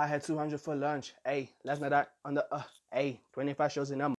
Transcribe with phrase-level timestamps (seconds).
[0.00, 1.12] I had 200 for lunch.
[1.26, 4.14] Hey, last night I on the uh, hey, 25 shows in a.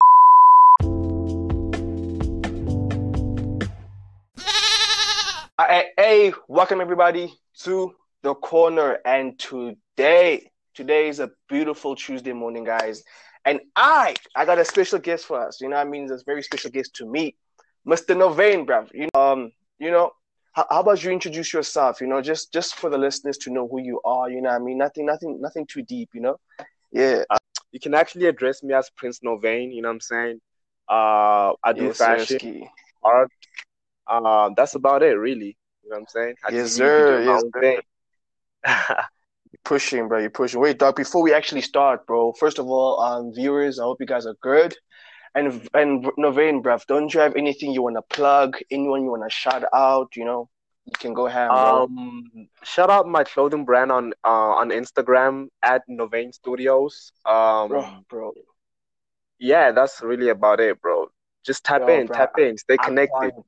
[5.59, 7.33] Hey, hey, welcome everybody
[7.63, 8.99] to the corner.
[9.07, 13.03] And today, today is a beautiful Tuesday morning, guys.
[13.47, 15.63] And I, I got a special guest for us.
[15.63, 17.35] You know, I mean, it's a very special guest to me,
[17.89, 18.15] Mr.
[18.15, 18.91] Novaine, bruv.
[18.93, 20.13] You know, um, you know,
[20.53, 22.01] how, how, about you introduce yourself?
[22.01, 24.31] You know, just just for the listeners to know who you are.
[24.31, 26.11] You know, I mean, nothing, nothing, nothing too deep.
[26.15, 26.37] You know,
[26.93, 27.25] yeah.
[27.31, 27.39] Uh,
[27.73, 29.75] you can actually address me as Prince Novaine.
[29.75, 30.41] You know what I'm saying?
[30.89, 32.67] Uh, I do yes, fashion,
[33.03, 33.31] art.
[34.07, 35.57] Uh, that's about it, really.
[35.85, 36.35] You know what I'm saying?
[36.45, 37.23] I yes, sir.
[37.23, 37.43] Yes,
[38.67, 39.05] sir.
[39.65, 40.19] pushing, bro.
[40.19, 40.61] You're pushing.
[40.61, 40.97] Wait, dog.
[40.97, 42.33] Before we actually start, bro.
[42.33, 44.75] First of all, um, viewers, I hope you guys are good.
[45.35, 48.57] And and Novaine, bruv, don't you have anything you want to plug?
[48.71, 50.09] Anyone you want to shout out?
[50.17, 50.49] You know,
[50.87, 51.51] you can go ahead.
[51.51, 57.13] Um, shout out my clothing brand on uh on Instagram at Novaine Studios.
[57.25, 58.33] Um, bro, bro.
[59.39, 61.07] Yeah, that's really about it, bro.
[61.47, 63.17] Just tap in, bro, tap in, stay connected.
[63.17, 63.47] I can't,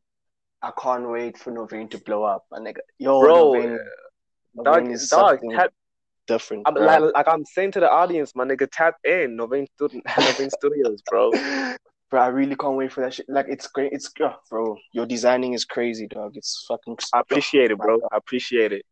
[0.63, 2.79] I can't wait for Novaine to blow up, my nigga.
[2.99, 3.79] Yo, bro, Novaine,
[4.65, 5.73] dog, is dog, tap,
[6.27, 6.67] different.
[6.67, 10.51] I'm, like, like, I'm saying to the audience, my nigga, tap in Novaine, Stud- Novaine
[10.51, 11.31] Studios, bro.
[12.13, 13.27] Bro, I really can't wait for that shit.
[13.27, 13.91] Like, it's great.
[13.91, 14.77] It's oh, bro.
[14.93, 16.37] Your designing is crazy, dog.
[16.37, 16.99] It's fucking.
[17.15, 18.01] I appreciate it, bro.
[18.13, 18.85] I appreciate it.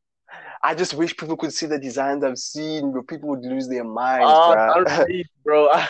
[0.62, 3.02] I just wish people could see the designs I've seen, bro.
[3.02, 4.84] People would lose their minds, oh,
[5.44, 5.68] bro.
[5.68, 5.82] bro.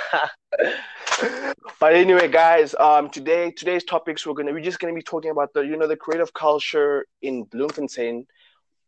[1.78, 5.54] but anyway, guys, um, today today's topics we're gonna we're just gonna be talking about
[5.54, 8.26] the you know the creative culture in Bloemfontein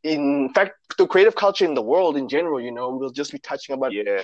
[0.03, 3.39] in fact, the creative culture in the world in general, you know, we'll just be
[3.39, 4.23] touching about yeah.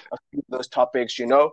[0.49, 1.53] those topics, you know.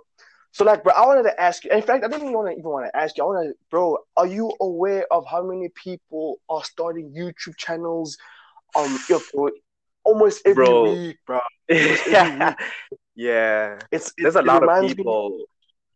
[0.56, 1.72] So, like, bro, I wanted to ask you.
[1.72, 3.26] In fact, I didn't even want to even want to ask you.
[3.26, 8.18] I want to, bro, are you aware of how many people are starting YouTube channels?
[8.74, 8.98] Um,
[10.06, 10.94] almost every bro.
[10.94, 11.40] week, bro.
[11.68, 12.56] yeah,
[13.18, 13.80] yeah.
[13.92, 15.32] It's, there's a lot of people.
[15.32, 15.46] Me,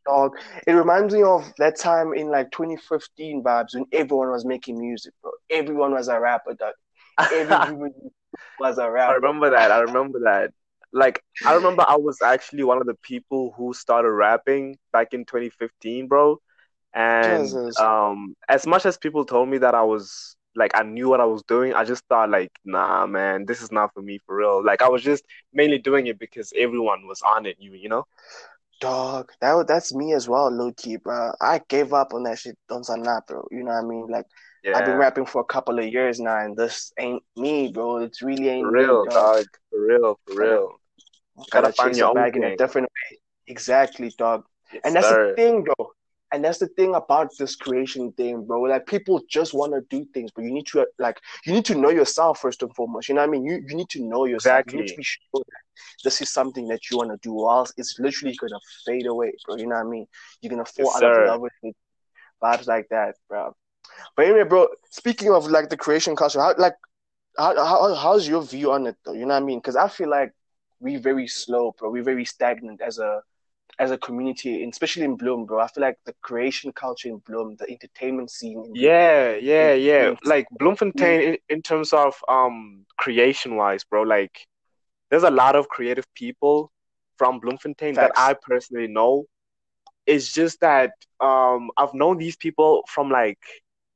[0.06, 4.78] dog, it reminds me of that time in like 2015 vibes when everyone was making
[4.78, 5.32] music, bro.
[5.50, 6.74] Everyone was a rapper, dog.
[7.34, 7.94] Everyone
[8.60, 9.14] was a rapper.
[9.14, 9.72] I remember that.
[9.72, 10.52] I remember that.
[10.94, 15.26] Like I remember I was actually one of the people who started rapping back in
[15.26, 16.38] 2015, bro.
[16.94, 17.80] And Jesus.
[17.80, 21.26] um as much as people told me that I was like I knew what I
[21.26, 24.64] was doing, I just thought like, nah man, this is not for me for real.
[24.64, 25.24] Like I was just
[25.54, 28.06] mainly doing it because everyone was on it, you you know?
[28.82, 31.34] Dog, that that's me as well, low key, bro.
[31.42, 33.46] I gave up on that shit on Sanap, bro.
[33.52, 34.08] You know what I mean?
[34.08, 34.26] Like
[34.64, 34.78] yeah.
[34.78, 37.98] I've been rapping for a couple of years now, and this ain't me, bro.
[37.98, 39.36] It's really ain't for real, me, dog.
[39.36, 39.46] dog.
[39.70, 40.80] For real, for real.
[41.52, 43.18] Gotta, gotta find your bag in a different way.
[43.48, 44.44] Exactly, dog.
[44.74, 45.30] Yes, and that's sir.
[45.30, 45.92] the thing, bro.
[46.32, 48.62] And that's the thing about this creation thing, bro.
[48.62, 51.76] Like people just want to do things, but you need to like you need to
[51.76, 53.10] know yourself first and foremost.
[53.10, 53.46] You know what I mean?
[53.46, 54.60] You you need to know yourself.
[54.60, 54.78] Exactly.
[54.78, 55.64] You need to be sure that
[56.04, 59.34] this is something that you want to do, or else it's literally gonna fade away,
[59.46, 59.56] bro.
[59.56, 60.06] You know what I mean?
[60.42, 61.76] You're gonna fall yes, out of love with it.
[62.44, 63.56] Vibes like that, bro.
[64.16, 66.76] But anyway, bro, speaking of like the creation culture, how like
[67.38, 69.14] how, how how's your view on it though?
[69.14, 69.60] You know what I mean?
[69.60, 70.32] Because I feel like
[70.80, 71.90] we very slow, bro.
[71.90, 73.22] We're very stagnant as a
[73.80, 75.62] as a community, especially in Bloom, bro.
[75.62, 78.64] I feel like the creation culture in Bloom, the entertainment scene.
[78.74, 80.10] yeah, yeah, yeah.
[80.10, 80.18] Bloem.
[80.26, 84.04] Like Bloemfontein, in, in terms of um creation wise, bro.
[84.04, 84.48] Like,
[85.10, 86.72] there's a lot of creative people
[87.18, 88.16] from Bloemfontein Facts.
[88.16, 89.26] that I personally know.
[90.06, 93.40] It's just that um I've known these people from like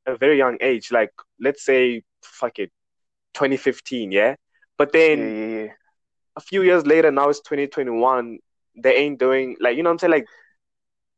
[0.06, 2.72] a very young age, like let's say fuck it,
[3.34, 4.36] 2015, yeah.
[4.78, 5.72] But then yeah, yeah, yeah.
[6.36, 8.40] a few years later, now it's 2021.
[8.76, 10.26] They ain't doing like you know what I'm saying, like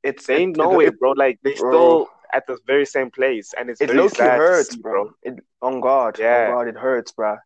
[0.04, 1.12] it's ain't nowhere, bro.
[1.12, 1.72] Like they bro.
[1.72, 5.12] still at the very same place, and it's it very sad hurts, see, bro.
[5.24, 7.38] It, on God, yeah, on God, it hurts, bro.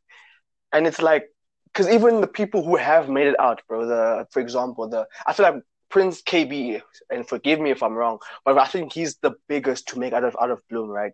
[0.73, 1.29] And it's like,
[1.73, 3.85] cause even the people who have made it out, bro.
[3.85, 8.19] The for example, the I feel like Prince Kaybee, and forgive me if I'm wrong,
[8.45, 11.13] but I think he's the biggest to make out of out of Bloem, right?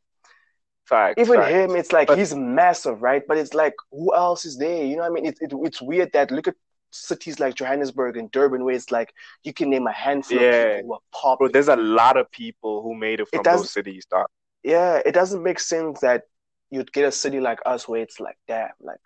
[0.85, 3.23] Fact, Even him, it's like but, he's massive, right?
[3.27, 4.85] But it's like, who else is there?
[4.85, 5.25] You know what I mean?
[5.25, 6.53] It, it, it's weird that look at
[6.91, 9.11] cities like Johannesburg and Durban, where it's like
[9.43, 10.51] you can name a handful yeah.
[10.51, 11.39] of people who are pop.
[11.39, 14.27] Bro, there's a lot of people who made it from it those cities, dog.
[14.63, 16.23] Yeah, it doesn't make sense that
[16.69, 18.99] you'd get a city like us where it's like, damn, like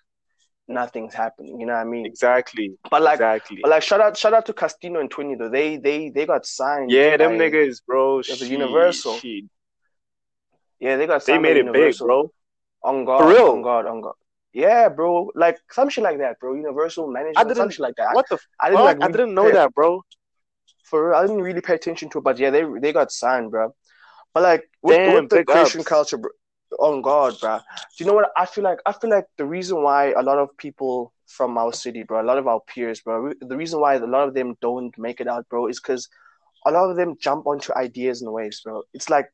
[0.68, 1.60] nothing's happening.
[1.60, 2.06] You know what I mean?
[2.06, 2.78] Exactly.
[2.90, 3.60] But like, exactly.
[3.62, 5.50] But like, shout out, shout out to Castino and Twenty though.
[5.50, 6.92] They they they got signed.
[6.92, 8.22] Yeah, them niggas, bro.
[8.22, 9.18] She, Universal.
[9.20, 9.48] She,
[10.80, 11.26] yeah, they got.
[11.26, 12.08] They made it Universal.
[12.08, 12.32] big, bro.
[12.84, 13.50] On God, For real?
[13.52, 14.14] on God, on God.
[14.54, 15.32] Yeah, bro.
[15.36, 16.56] Like some shit like that, bro.
[16.56, 18.16] Universal management, I didn't, some shit like that.
[18.16, 18.36] What the?
[18.36, 18.98] F- I didn't like.
[19.02, 20.02] I didn't know pay, that, bro.
[20.84, 23.52] For real, I didn't really pay attention to it, but yeah, they they got signed,
[23.52, 23.76] bro.
[24.34, 25.90] But like with, Damn, with the Christian ups.
[25.90, 26.32] culture, bro,
[26.80, 27.58] on God, bro.
[27.58, 28.30] Do you know what?
[28.38, 31.74] I feel like I feel like the reason why a lot of people from our
[31.74, 32.22] city, bro.
[32.22, 33.34] A lot of our peers, bro.
[33.40, 36.10] The reason why a lot of them don't make it out, bro, is because
[36.66, 38.84] a lot of them jump onto ideas and waves, bro.
[38.94, 39.28] It's like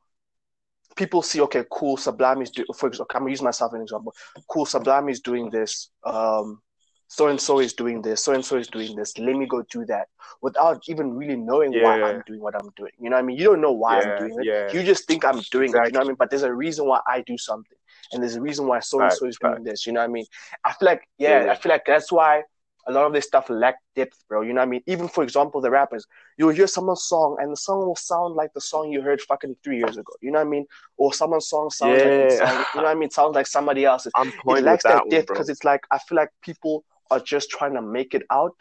[0.96, 2.68] people see, okay, cool, Sublime is doing.
[2.76, 4.14] For example, I'm use myself as an example.
[4.48, 5.90] Cool, Sublime is doing this.
[6.04, 6.62] Um,
[7.08, 9.18] so and so is doing this, so and so is doing this.
[9.18, 10.08] Let me go do that
[10.42, 12.02] without even really knowing yeah, why.
[12.02, 12.92] I'm doing what I'm doing.
[13.00, 13.38] You know what I mean?
[13.38, 14.74] You don't know why yeah, I'm doing it.
[14.74, 15.90] You just think I'm doing exactly.
[15.90, 15.92] it.
[15.92, 16.16] You know what I mean?
[16.18, 17.78] But there's a reason why I do something,
[18.12, 19.86] and there's a reason why so and so is doing this.
[19.86, 20.26] You know what I mean?
[20.64, 22.44] I feel like yeah, I feel like that's why
[22.88, 24.42] a lot of this stuff lack depth, bro.
[24.42, 24.84] You know what I mean?
[24.86, 26.06] Even for example, the rappers,
[26.38, 29.56] you'll hear someone's song and the song will sound like the song you heard fucking
[29.64, 30.14] three years ago.
[30.22, 30.66] You know what I mean?
[30.98, 32.08] Or someone's song sounds yeah.
[32.08, 33.10] like you know what I mean?
[33.10, 34.12] Sounds like somebody else's.
[34.16, 37.50] I'm it lacks that, that depth because it's like I feel like people are just
[37.50, 38.56] trying to make it out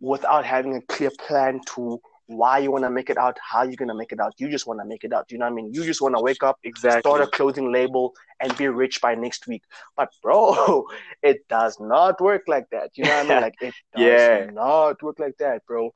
[0.00, 3.76] without having a clear plan to why you want to make it out, how you're
[3.76, 4.34] going to make it out.
[4.38, 5.28] You just want to make it out.
[5.28, 5.72] Do you know what I mean?
[5.72, 7.00] You just want to wake up, exactly.
[7.00, 9.62] start a clothing label, and be rich by next week.
[9.96, 10.86] But, bro,
[11.22, 12.90] it does not work like that.
[12.94, 13.42] You know what I mean?
[13.46, 14.50] Like, it does yeah.
[14.52, 15.94] not work like that, bro.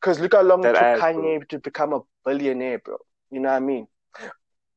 [0.00, 1.46] Because look how long that it took Kanye bro.
[1.48, 2.98] to become a billionaire, bro.
[3.30, 3.86] You know what I mean?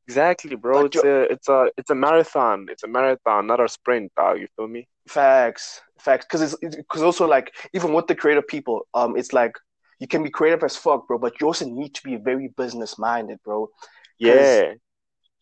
[0.08, 0.86] Exactly, bro.
[0.86, 2.68] It's a it's a it's a marathon.
[2.70, 4.40] It's a marathon, not a sprint, dog.
[4.40, 4.88] You feel me?
[5.06, 6.26] Facts, facts.
[6.26, 9.52] Because it's because also like even with the creative people, um, it's like
[10.00, 12.98] you can be creative as fuck, bro, but you also need to be very business
[12.98, 13.70] minded, bro.
[14.20, 14.74] Yeah.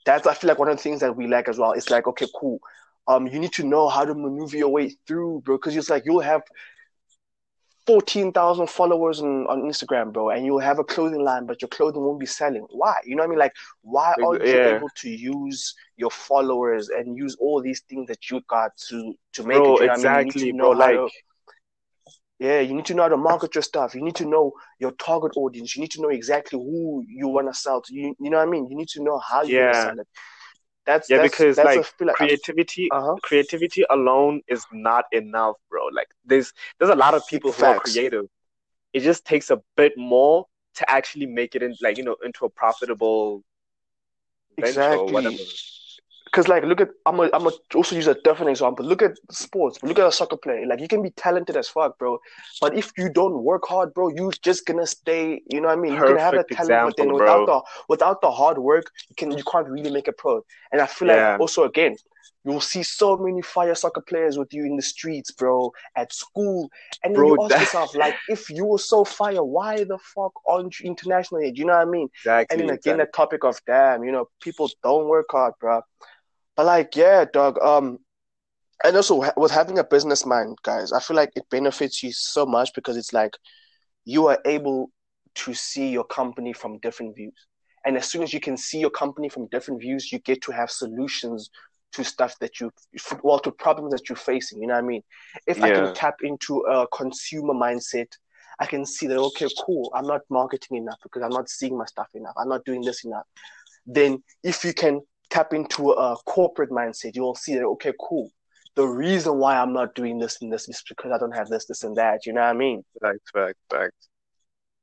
[0.06, 1.72] That's I feel like one of the things that we lack as well.
[1.72, 2.60] It's like okay, cool.
[3.07, 6.04] Um, you need to know how to maneuver your way through, bro, because it's like
[6.06, 6.42] you'll have
[7.88, 12.01] 14,000 followers on, on Instagram, bro, and you'll have a clothing line, but your clothing
[12.01, 12.66] won't be selling.
[12.72, 12.96] Why?
[13.06, 13.40] You know what I mean?
[13.40, 14.54] Like, why aren't yeah.
[14.54, 19.13] you able to use your followers and use all these things that you got to
[19.34, 19.81] to make bro, it?
[19.81, 20.58] You know exactly, I mean?
[20.58, 20.69] bro.
[20.72, 21.10] Like, to,
[22.40, 23.96] yeah, you need to know how to market your stuff.
[23.96, 25.76] You need to know your target audience.
[25.76, 27.94] You need to know exactly who you want to sell to.
[27.94, 28.68] You, you know what I mean?
[28.70, 29.74] You need to know how you yeah.
[29.74, 30.08] sell it.
[30.86, 33.16] That's yeah, that's, because that's like, like creativity, uh-huh.
[33.24, 35.86] creativity alone is not enough, bro.
[35.88, 38.26] Like there's there's a lot of people who are creative.
[38.94, 40.46] It just takes a bit more
[40.76, 43.44] to actually make it in, like you know, into a profitable
[44.58, 45.40] exactly
[46.36, 48.86] because like look at I'm a, I'm a also use a different example.
[48.86, 49.82] Look at sports.
[49.82, 50.66] Look at a soccer player.
[50.66, 52.20] Like you can be talented as fuck, bro.
[52.60, 55.42] But if you don't work hard, bro, you just gonna stay.
[55.50, 55.96] You know what I mean?
[55.96, 58.92] Perfect you can have a talent, example, but then without the without the hard work,
[59.08, 60.42] you can you can't really make a pro.
[60.74, 61.32] And I feel yeah.
[61.32, 61.96] like also again,
[62.44, 66.70] you'll see so many fire soccer players with you in the streets, bro, at school.
[67.04, 67.62] And bro, you ask that...
[67.62, 71.52] yourself, like, if you were so fire, why the fuck aren't you internationally?
[71.52, 72.10] Do you know what I mean?
[72.20, 72.54] Exactly.
[72.54, 73.06] And then again, exactly.
[73.06, 75.82] the topic of damn, you know, people don't work hard, bro.
[76.56, 77.62] But like, yeah, dog.
[77.62, 78.00] Um,
[78.84, 82.46] and also with having a business mind, guys, I feel like it benefits you so
[82.46, 83.38] much because it's like
[84.04, 84.92] you are able
[85.36, 87.48] to see your company from different views.
[87.86, 90.52] And as soon as you can see your company from different views, you get to
[90.52, 91.50] have solutions
[91.94, 92.72] to stuff that you,
[93.24, 94.62] well, to problems that you're facing.
[94.62, 95.01] You know what I mean?
[95.48, 95.66] If yeah.
[95.66, 98.08] I can tap into a consumer mindset,
[98.60, 101.86] I can see that, okay, cool, I'm not marketing enough because I'm not seeing my
[101.86, 102.34] stuff enough.
[102.38, 103.25] I'm not doing this enough.
[103.86, 105.01] Then if you can
[105.36, 108.30] tap into a corporate mindset, you'll see that okay, cool.
[108.76, 111.66] The reason why I'm not doing this and this is because I don't have this,
[111.66, 112.26] this, and that.
[112.26, 112.84] You know what I mean?
[113.02, 113.94] Fact, fact, fact.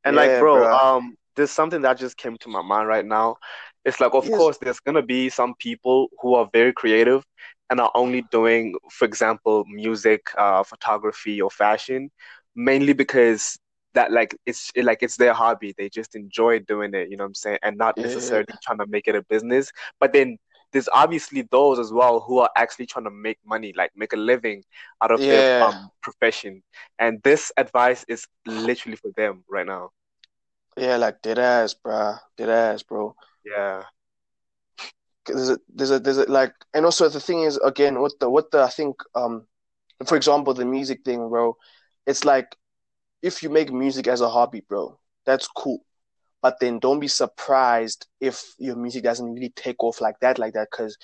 [0.04, 3.04] And yeah, like, bro, bro, um, there's something that just came to my mind right
[3.04, 3.36] now.
[3.84, 4.36] It's like, of yes.
[4.36, 7.24] course, there's gonna be some people who are very creative
[7.70, 12.10] and are only doing, for example, music, uh, photography, or fashion,
[12.54, 13.58] mainly because
[13.94, 15.74] that like it's it, like it's their hobby.
[15.76, 18.56] They just enjoy doing it, you know what I'm saying, and not necessarily yeah.
[18.62, 19.72] trying to make it a business.
[20.00, 20.38] But then
[20.72, 24.16] there's obviously those as well who are actually trying to make money, like make a
[24.16, 24.64] living
[25.02, 25.26] out of yeah.
[25.26, 26.62] their um, profession.
[26.98, 29.90] And this advice is literally for them right now.
[30.78, 32.14] Yeah, like dead ass, bro.
[32.38, 33.14] Dead ass, bro.
[33.44, 33.82] Yeah.
[35.26, 38.30] There's a, there's a, there's a, like, and also the thing is, again, what the,
[38.30, 39.46] what the, I think, um,
[40.06, 41.54] for example, the music thing, bro,
[42.06, 42.56] it's like
[43.22, 45.84] if you make music as a hobby, bro, that's cool.
[46.42, 50.54] But then don't be surprised if your music doesn't really take off like that, like
[50.54, 50.98] that, because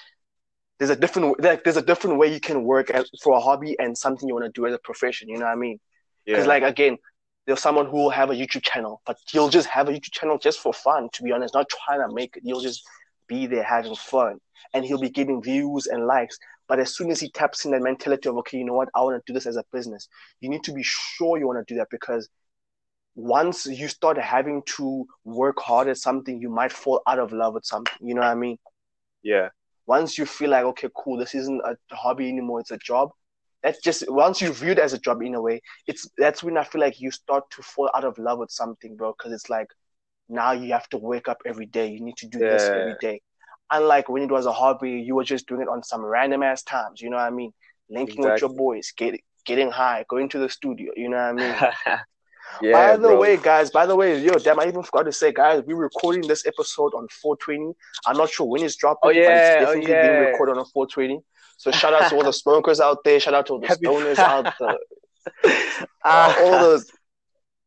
[0.79, 3.77] there's a different like, there's a different way you can work as, for a hobby
[3.79, 5.29] and something you want to do as a profession.
[5.29, 5.79] You know what I mean?
[6.27, 6.49] Because yeah.
[6.49, 6.99] like again,
[7.47, 10.39] there's someone who will have a YouTube channel, but he'll just have a YouTube channel
[10.39, 11.09] just for fun.
[11.13, 12.43] To be honest, not trying to make it.
[12.45, 12.83] He'll just
[13.29, 14.39] be there having fun,
[14.75, 16.39] and he'll be getting views and likes.
[16.69, 19.03] But as soon as he taps in that mentality of, okay, you know what, I
[19.03, 20.09] want to do this as a business,
[20.41, 22.29] you need to be sure you want to do that because
[23.15, 27.55] once you start having to work hard at something, you might fall out of love
[27.55, 27.95] with something.
[28.01, 28.59] You know what I mean?
[29.23, 29.49] Yeah.
[29.87, 33.11] Once you feel like, okay, cool, this isn't a hobby anymore, it's a job.
[33.63, 36.57] That's just once you view it as a job in a way, it's that's when
[36.57, 39.15] I feel like you start to fall out of love with something, bro.
[39.19, 39.67] Because it's like
[40.29, 41.89] now you have to wake up every day.
[41.91, 42.51] You need to do yeah.
[42.51, 43.21] this every day.
[43.71, 46.63] Unlike when it was a hobby, you were just doing it on some random ass
[46.63, 47.01] times.
[47.01, 47.53] You know what I mean?
[47.91, 48.33] Linking exactly.
[48.33, 50.93] with your boys, get, getting high, going to the studio.
[50.97, 51.55] You know what I mean?
[52.63, 52.73] yeah.
[52.73, 53.21] By the bro.
[53.21, 53.71] way, guys.
[53.71, 56.93] By the way, yo, damn, I even forgot to say, guys, we're recording this episode
[56.95, 57.75] on 420.
[58.07, 59.01] I'm not sure when it's dropping.
[59.05, 60.09] Oh yeah, but it's oh, definitely oh, yeah.
[60.09, 61.21] being recorded on 420.
[61.57, 63.19] So shout out to all the smokers out there.
[63.21, 64.77] Shout out to all the stoners out there.
[66.05, 66.91] Uh, all those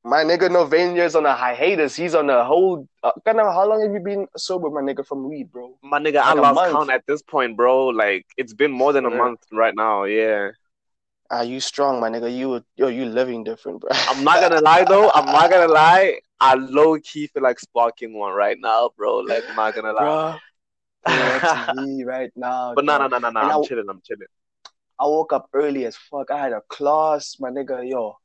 [0.04, 1.96] my nigga Novania's on a hiatus.
[1.96, 2.88] He's on a whole.
[3.04, 5.78] Uh, how long have you been sober, my nigga, from weed, bro?
[5.84, 7.88] My nigga, like I lost count at this point, bro.
[7.88, 10.06] Like it's been more than a month right now.
[10.06, 10.52] Yeah.
[11.30, 12.36] Are you strong, my nigga?
[12.36, 13.90] You yo, you living different, bro.
[13.92, 15.12] I'm not gonna lie though.
[15.12, 16.20] I'm not gonna lie.
[16.40, 19.18] I low key feel like sparking one right now, bro.
[19.18, 20.40] Like I'm not gonna lie.
[21.06, 22.74] Bro, me right now.
[22.76, 23.40] But no, no, no, no, no.
[23.40, 23.86] I'm I, chilling.
[23.88, 24.28] I'm chilling.
[25.00, 26.32] I woke up early as fuck.
[26.32, 27.88] I had a class, my nigga.
[27.88, 28.18] Yo,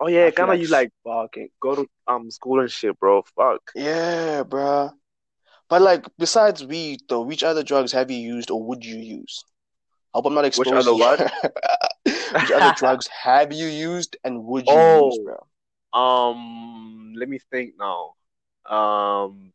[0.00, 3.22] Oh yeah, kind of you like fucking go to um school and shit, bro.
[3.36, 3.72] Fuck.
[3.74, 4.90] Yeah, bro.
[5.68, 9.44] But like, besides weed, though, which other drugs have you used or would you use?
[10.14, 10.74] I hope I'm not exposing.
[10.74, 11.20] Which other what?
[12.04, 16.00] which other drugs have you used and would you oh, use, bro?
[16.00, 18.14] Um, let me think now.
[18.74, 19.52] Um,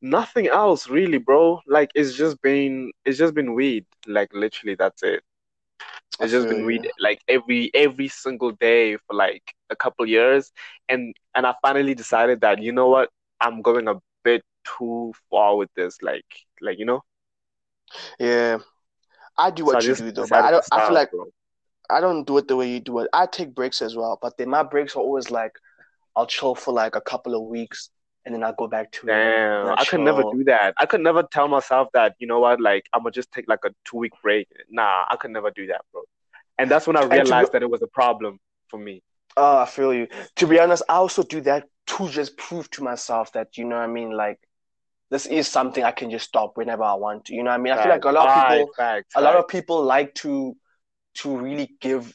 [0.00, 1.60] nothing else really, bro.
[1.66, 3.86] Like it's just been it's just been weed.
[4.06, 5.24] Like literally, that's it.
[6.20, 10.52] It's just been reading like every every single day for like a couple years,
[10.88, 13.10] and and I finally decided that you know what
[13.40, 14.42] I'm going a bit
[14.78, 16.02] too far with this.
[16.02, 16.26] Like
[16.60, 17.02] like you know.
[18.18, 18.58] Yeah,
[19.38, 20.64] I do what so you do though, but I don't.
[20.70, 21.26] I feel like bro.
[21.88, 23.08] I don't do it the way you do it.
[23.12, 25.52] I take breaks as well, but then my breaks are always like
[26.14, 27.90] I'll chill for like a couple of weeks
[28.24, 30.74] and then I'll go back to Damn, I could never do that.
[30.78, 33.64] I could never tell myself that, you know what, like I'm gonna just take like
[33.64, 34.48] a two week break.
[34.68, 36.02] Nah, I could never do that, bro.
[36.58, 39.02] And that's when I realized to, that it was a problem for me.
[39.36, 40.08] Oh, I feel you.
[40.36, 43.76] To be honest, I also do that to just prove to myself that, you know
[43.76, 44.38] what I mean, like
[45.10, 47.34] this is something I can just stop whenever I want to.
[47.34, 47.72] You know what I mean?
[47.72, 50.56] I feel like a lot of people fact, a lot of people like to
[51.16, 52.14] to really give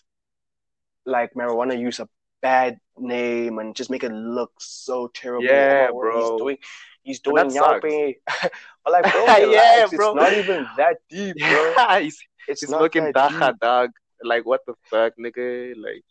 [1.05, 2.07] like marijuana use a
[2.45, 5.45] bad name and just make it look so terrible.
[5.45, 6.13] Yeah, bro.
[6.19, 6.57] He's doing
[7.01, 8.13] he's doing yapping.
[8.83, 10.11] but like, bro, yeah, bro.
[10.11, 11.73] It's not even that deep, bro.
[11.77, 13.89] Yeah, it's, it's, it's looking dacha, dog.
[14.23, 15.73] Like, what the fuck, nigga?
[15.75, 16.03] Like,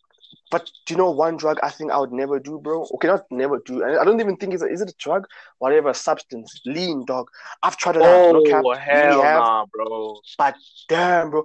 [0.51, 2.85] but do you know one drug I think I would never do, bro?
[2.95, 3.85] Okay, not never do.
[3.85, 5.27] I don't even think it's a, is it a drug?
[5.59, 7.29] Whatever substance, lean, dog.
[7.63, 8.33] I've tried it oh, out.
[8.35, 10.19] No cap, oh, hell nah, bro.
[10.37, 10.57] But
[10.89, 11.45] damn, bro.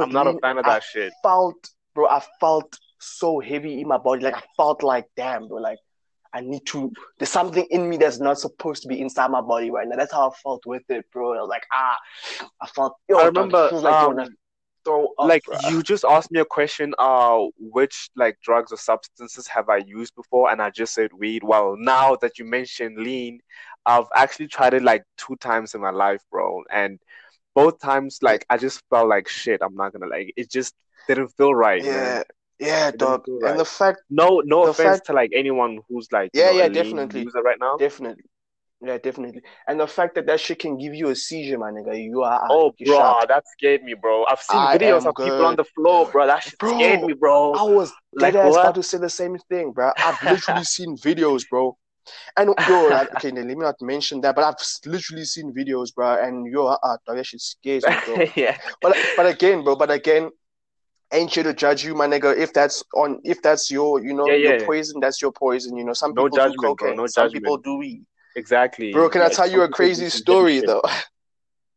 [0.00, 1.12] I'm not lean, a fan of that I shit.
[1.22, 1.60] Felt,
[1.94, 2.08] bro.
[2.08, 4.22] I felt so heavy in my body.
[4.22, 5.78] Like I felt like, damn, bro, like
[6.32, 6.92] I need to.
[7.18, 9.96] There's something in me that's not supposed to be inside my body right now.
[9.96, 11.34] That's how I felt with it, bro.
[11.34, 11.96] I was like, ah,
[12.60, 12.96] I felt.
[13.08, 13.68] Yo, I remember.
[13.72, 14.28] like um,
[14.84, 15.58] throw up, like bro.
[15.68, 16.94] you just asked me a question.
[16.98, 20.50] Uh, which like drugs or substances have I used before?
[20.50, 21.42] And I just said weed.
[21.42, 23.40] Well, now that you mentioned lean,
[23.86, 26.62] I've actually tried it like two times in my life, bro.
[26.70, 27.00] And
[27.54, 29.60] both times, like I just felt like shit.
[29.62, 30.50] I'm not gonna like it.
[30.50, 30.74] Just
[31.08, 31.82] didn't feel right.
[31.82, 31.92] Yeah.
[31.92, 32.24] Man.
[32.60, 33.24] Yeah, dog.
[33.26, 33.52] Right.
[33.52, 36.68] And the fact no no offense fact, to like anyone who's like yeah, know, yeah,
[36.68, 37.76] definitely user right now.
[37.78, 38.24] Definitely.
[38.82, 39.42] Yeah, definitely.
[39.68, 42.46] And the fact that that shit can give you a seizure, my nigga, you are.
[42.48, 43.28] Oh, bro, shocked.
[43.28, 44.24] that scared me, bro.
[44.26, 45.24] I've seen I videos of good.
[45.24, 46.26] people on the floor, bro.
[46.26, 47.52] That shit bro, scared me, bro.
[47.52, 49.92] I was like, dead ass about to say the same thing, bro.
[49.98, 51.76] I've literally seen videos, bro.
[52.38, 56.14] And yo, like, okay, let me not mention that, but I've literally seen videos, bro.
[56.14, 58.24] And yo, uh, that shit scares me, bro.
[58.34, 58.56] yeah.
[58.80, 59.76] But but again, bro.
[59.76, 60.30] But again,
[61.12, 62.36] ain't here to judge you, my nigga.
[62.36, 65.76] If that's on, if that's your, you know, yeah, yeah, your poison, that's your poison.
[65.76, 67.44] You know, some no people judgment, do cocaine, bro, no some judgment.
[67.44, 68.06] people do weed.
[68.36, 69.08] Exactly, bro.
[69.08, 70.82] Can I tell you a crazy story though?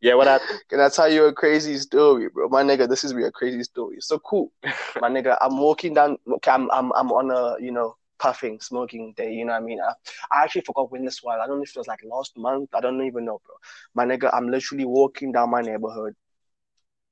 [0.02, 0.60] Yeah, what happened?
[0.70, 2.50] Can I tell you a crazy story, bro?
[2.50, 3.98] My nigga, this is a crazy story.
[4.00, 4.52] So cool,
[5.02, 5.38] my nigga.
[5.42, 6.18] I'm walking down.
[6.28, 9.34] Okay, I'm I'm I'm on a you know puffing, smoking day.
[9.34, 9.80] You know what I mean?
[9.82, 9.94] I,
[10.32, 11.40] I actually forgot when this was.
[11.42, 12.70] I don't know if it was like last month.
[12.74, 13.56] I don't even know, bro.
[13.96, 16.16] My nigga, I'm literally walking down my neighborhood,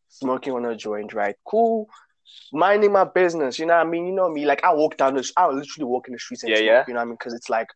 [0.10, 1.14] smoking on a joint.
[1.14, 1.36] Right?
[1.46, 1.88] Cool
[2.52, 3.60] minding my business.
[3.60, 4.08] You know what I mean?
[4.08, 4.46] You know me.
[4.46, 6.84] Like I walk down the, I literally walk in the streets and yeah, smoke, yeah.
[6.88, 7.16] You know what I mean?
[7.16, 7.68] Because it's like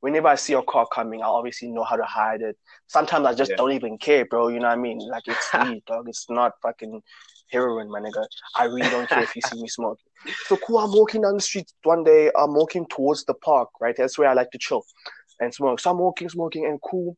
[0.00, 2.56] whenever I see a car coming, I obviously know how to hide it.
[2.86, 3.56] Sometimes I just yeah.
[3.56, 4.48] don't even care, bro.
[4.48, 4.98] You know what I mean?
[4.98, 6.08] Like it's weed, dog.
[6.08, 7.02] It's not fucking
[7.50, 8.24] heroin, my nigga.
[8.56, 10.04] I really don't care if you see me smoking.
[10.46, 10.78] So cool.
[10.78, 12.30] I'm walking down the street one day.
[12.38, 13.94] I'm walking towards the park, right?
[13.96, 14.84] That's where I like to chill
[15.40, 15.80] and smoke.
[15.80, 17.16] So I'm walking, smoking, and cool.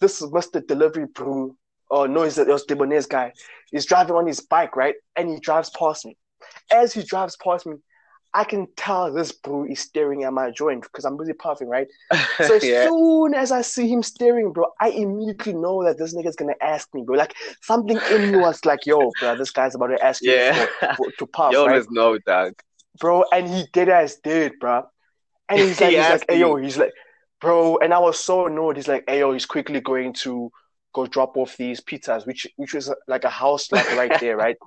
[0.00, 0.66] This is Mr.
[0.66, 1.56] Delivery Bro
[1.90, 3.32] oh no, it's, it was Debonair's guy.
[3.70, 4.94] He's driving on his bike, right?
[5.16, 6.16] And he drives past me.
[6.72, 7.76] As he drives past me,
[8.32, 11.88] I can tell this bro is staring at my joint because I'm busy puffing, right?
[12.38, 12.84] So as yeah.
[12.84, 16.88] soon as I see him staring, bro, I immediately know that this nigga's gonna ask
[16.94, 17.16] me, bro.
[17.16, 20.66] Like something in me was like, yo, bro, this guy's about to ask yeah.
[20.82, 21.52] you for, to puff.
[21.52, 21.72] Yo, right?
[21.72, 22.54] there's no dog.
[22.98, 24.84] Bro, and he did as did, bro.
[25.48, 26.92] And he's like, he he's like, hey, yo, he's like,
[27.40, 28.76] bro, and I was so annoyed.
[28.76, 30.50] He's like, hey, yo, he's quickly going to
[30.92, 34.56] go drop off these pizzas, which which was like a house like right there, right?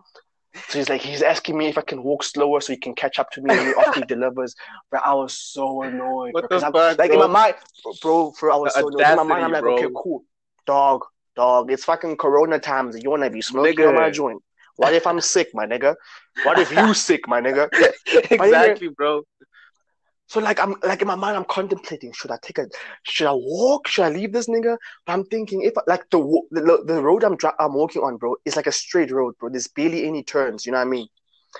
[0.67, 3.17] So he's like, he's asking me if I can walk slower so he can catch
[3.17, 4.53] up to me when he after he delivers.
[4.91, 6.31] But I was so annoyed.
[6.35, 7.13] What bro, the fuck, like bro?
[7.13, 7.55] in my mind,
[8.03, 9.01] bro, for I was the so annoyed.
[9.01, 9.77] In my mind, I'm like, bro.
[9.77, 10.23] okay, cool,
[10.67, 11.71] dog, dog.
[11.71, 13.01] It's fucking Corona times.
[13.01, 13.89] You wanna be smoking nigga.
[13.89, 14.43] on my joint?
[14.75, 15.95] What if I'm sick, my nigga?
[16.43, 17.69] What if you sick, my nigga?
[18.31, 19.23] exactly, bro.
[20.33, 22.65] So like I'm like in my mind, I'm contemplating: should I take a,
[23.03, 23.87] should I walk?
[23.87, 24.77] Should I leave this nigga?
[25.05, 26.17] But I'm thinking if like the
[26.49, 29.49] the, the road I'm I'm walking on, bro, is like a straight road, bro.
[29.49, 30.65] There's barely any turns.
[30.65, 31.07] You know what I mean?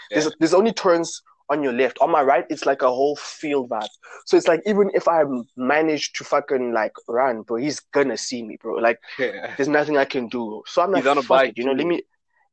[0.10, 0.22] Yeah.
[0.22, 2.00] There's there's only turns on your left.
[2.02, 3.94] On my right, it's like a whole field vibe.
[4.26, 5.22] So it's like even if I
[5.56, 8.78] manage to fucking like run, bro, he's gonna see me, bro.
[8.78, 9.54] Like yeah.
[9.56, 10.64] there's nothing I can do.
[10.66, 11.74] So I'm like, he's on a bike, it, you know.
[11.74, 12.02] Let me.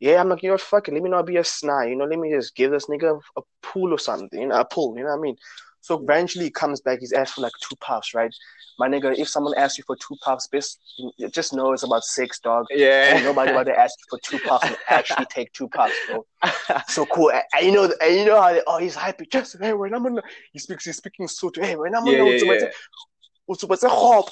[0.00, 2.06] Yeah, I'm like, you know what, fucking, let me not be a snide, you know,
[2.06, 4.96] let me just give this nigga a, a pool or something, you know, a pull,
[4.96, 5.36] you know what I mean?
[5.80, 8.34] So eventually he comes back, he's asked for like two puffs, right?
[8.78, 10.78] My nigga, if someone asks you for two puffs, just,
[11.30, 12.66] just know it's about six, dog.
[12.70, 13.16] Yeah.
[13.16, 16.24] And nobody about to ask you for two puffs and actually take two puffs, bro.
[16.88, 17.30] so cool.
[17.30, 19.26] And, and, you know, and you know how they, oh, he's happy.
[19.26, 20.22] Just hey, when I'm gonna,
[20.52, 22.66] he speaks, he's speaking so to hey, when I'm gonna, yeah, yeah, yeah.
[23.46, 24.28] What's what's a hop?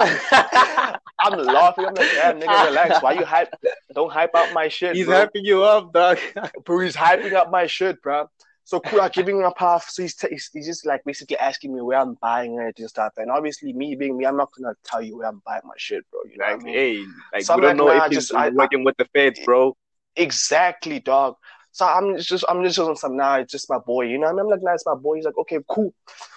[1.20, 1.84] I'm laughing.
[1.84, 3.02] I'm like, damn, nigga, relax.
[3.02, 3.52] Why you hype?
[3.94, 4.96] Don't hype up my shit.
[4.96, 5.26] He's bro.
[5.26, 6.18] hyping you up, dog.
[6.64, 8.30] bro, he's hyping up my shit, bro.
[8.64, 9.90] So cool, giving him a path.
[9.90, 12.88] So he's, t- he's, he's just like basically asking me where I'm buying it and
[12.88, 13.12] stuff.
[13.16, 16.04] And obviously, me being me, I'm not gonna tell you where I'm buying my shit,
[16.10, 16.20] bro.
[16.30, 16.74] You know like, what I mean?
[16.74, 19.06] Hey, like so we don't like, know nah, if he's just, working I, with the
[19.12, 19.76] feds, bro.
[20.16, 21.36] Exactly, dog.
[21.72, 24.28] So I'm just I'm just on some nah, it's just my boy, you know.
[24.28, 24.40] I mean?
[24.40, 25.16] I'm like, nah, it's my boy.
[25.16, 25.92] He's like, okay, cool.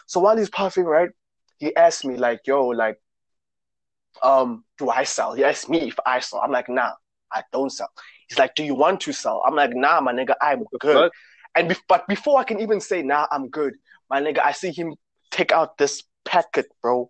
[0.07, 1.09] So while he's puffing, right,
[1.57, 2.97] he asked me like, yo, like,
[4.23, 5.33] um, do I sell?
[5.33, 6.41] He asked me if I sell.
[6.41, 6.93] I'm like, nah,
[7.31, 7.89] I don't sell.
[8.27, 9.43] He's like, do you want to sell?
[9.45, 11.11] I'm like, nah, my nigga, I'm good.
[11.55, 13.75] And be- but before I can even say, nah, I'm good,
[14.09, 14.95] my nigga, I see him
[15.31, 17.09] take out this packet, bro.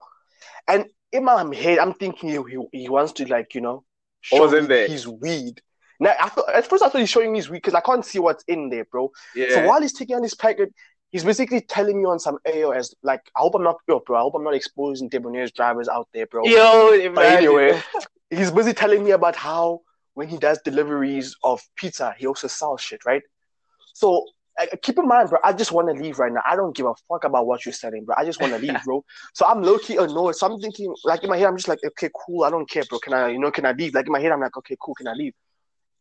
[0.68, 3.84] And in my head, I'm thinking he, he, he wants to like, you know,
[4.22, 4.88] show me there?
[4.88, 5.62] his weed.
[6.00, 8.06] Now, I thought, at first I thought he's showing me his weed because I can't
[8.06, 9.12] see what's in there, bro.
[9.34, 9.54] Yeah.
[9.54, 10.74] So while he's taking out this packet,
[11.12, 14.22] he's basically telling me on some AOS, like, I hope I'm not, yo, bro, I
[14.22, 16.46] hope I'm not exposing debonair's drivers out there, bro.
[16.46, 17.82] Yo, but anyway,
[18.30, 19.82] he's busy telling me about how
[20.16, 23.22] when he does deliveries of pizza, he also sells shit, right?
[23.94, 24.26] So
[24.82, 26.42] keep in mind, bro, I just want to leave right now.
[26.50, 28.16] I don't give a fuck about what you're selling, bro.
[28.18, 29.04] I just want to leave, bro.
[29.34, 30.36] So I'm low key annoyed.
[30.36, 32.44] So I'm thinking, like in my head, I'm just like, okay, cool.
[32.44, 33.00] I don't care, bro.
[33.00, 33.94] Can I, you know, can I leave?
[33.94, 34.96] Like in my head, I'm like, okay, cool.
[34.96, 35.34] Can I leave?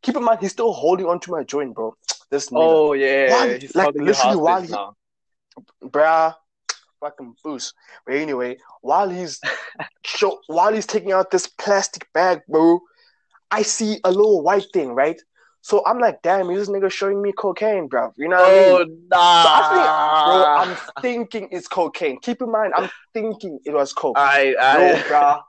[0.03, 1.95] Keep in mind, he's still holding on to my joint, bro.
[2.31, 2.59] This nigga.
[2.59, 4.97] Oh yeah, while, like literally while he, now.
[5.85, 6.35] bruh,
[7.01, 7.75] fucking boost.
[8.07, 9.41] But anyway, while he's
[10.05, 12.81] show, while he's taking out this plastic bag, bro,
[13.51, 15.21] I see a little white thing, right?
[15.65, 18.13] So I'm like, damn, this nigga showing me cocaine, bro.
[18.19, 19.09] You know what oh, I mean?
[19.11, 19.43] Nah.
[19.43, 22.21] So I think, bro, I'm thinking it's cocaine.
[22.21, 24.19] Keep in mind, I'm thinking it was coke.
[24.19, 24.77] I, I...
[24.77, 25.41] Bro, bro,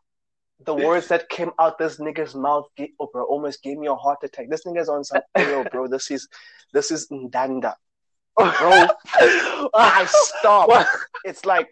[0.65, 2.63] the words that came out this nigga's mouth,
[2.97, 4.49] oh, bro, almost gave me a heart attack.
[4.49, 6.29] This nigga's on some, yo, bro, this is,
[6.71, 7.73] this is Ndanda.
[8.37, 8.87] Bro,
[9.73, 10.87] I stop.
[11.25, 11.67] It's like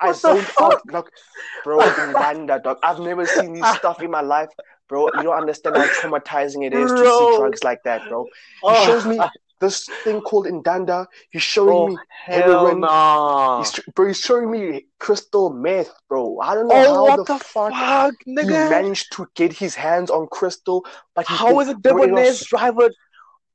[0.00, 0.80] I zoned out.
[0.86, 1.10] Look,
[1.64, 2.78] bro, Ndanda, dog.
[2.84, 4.50] I've never seen this stuff in my life
[4.88, 5.06] bro.
[5.16, 7.02] You don't understand how traumatizing it is bro.
[7.02, 8.24] to see drugs like that, bro.
[8.24, 8.30] He
[8.64, 8.86] oh.
[8.86, 9.18] shows me
[9.62, 11.06] this thing called Indanda.
[11.30, 12.80] He's showing oh, me heroin.
[12.80, 13.62] Nah.
[13.62, 16.38] He's, bro, he's showing me crystal meth, bro.
[16.40, 20.10] I don't know oh, how the, the fuck, fuck he managed to get his hands
[20.10, 20.84] on crystal.
[21.14, 22.90] But how is a debonair driver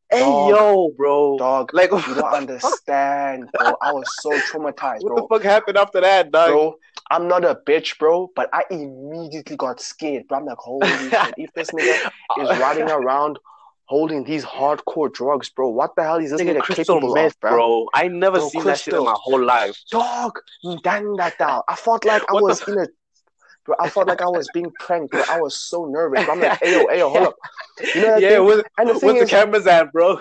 [0.10, 1.38] Hey dog, yo, bro.
[1.38, 3.76] Dog, like you don't understand, bro.
[3.82, 5.15] I was so traumatized, bro.
[5.15, 6.50] What the fuck happened after that, dog?
[6.50, 6.76] Bro,
[7.12, 10.39] I'm not a bitch, bro, but I immediately got scared, bro.
[10.39, 12.10] I'm like, holy shit, if this nigga
[12.41, 13.38] is running around
[13.86, 17.52] holding these hardcore drugs, bro, what the hell is this nigga, nigga capable meth, bro?
[17.52, 17.88] bro?
[17.93, 18.72] I never bro, seen crystal.
[18.72, 19.78] that shit in my whole life.
[19.91, 20.39] Dog,
[20.84, 21.63] damn that down.
[21.67, 22.88] I felt like I was in a
[23.67, 25.23] Bro, I felt like I was being pranked, bro.
[25.30, 26.25] I was so nervous.
[26.25, 26.34] Bro.
[26.34, 27.36] I'm like, ayo, ayo, hold up.
[27.93, 30.19] You know yeah, with, and the thing with is, the cameras at, bro.